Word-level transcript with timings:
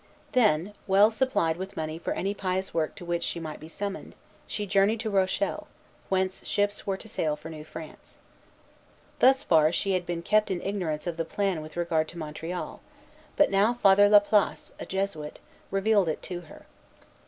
Then, 0.31 0.73
well 0.87 1.11
supplied 1.11 1.57
with 1.57 1.77
money 1.77 1.99
for 1.99 2.13
any 2.13 2.33
pious 2.33 2.73
work 2.73 2.95
to 2.95 3.05
which 3.05 3.23
she 3.23 3.39
might 3.39 3.59
be 3.59 3.67
summoned, 3.67 4.15
she 4.47 4.65
journeyed 4.65 4.99
to 5.01 5.11
Rochelle, 5.11 5.67
whence 6.09 6.43
ships 6.43 6.87
were 6.87 6.97
to 6.97 7.07
sail 7.07 7.35
for 7.35 7.51
New 7.51 7.63
France. 7.63 8.17
Thus 9.19 9.43
far 9.43 9.71
she 9.71 9.91
had 9.91 10.07
been 10.07 10.23
kept 10.23 10.49
in 10.49 10.59
ignorance 10.63 11.05
of 11.05 11.17
the 11.17 11.23
plan 11.23 11.61
with 11.61 11.77
regard 11.77 12.07
to 12.07 12.17
Montreal; 12.17 12.81
but 13.37 13.51
now 13.51 13.75
Father 13.75 14.09
La 14.09 14.17
Place, 14.21 14.71
a 14.79 14.87
Jesuit, 14.87 15.37
revealed 15.69 16.09
it 16.09 16.23
to 16.23 16.41
her. 16.49 16.65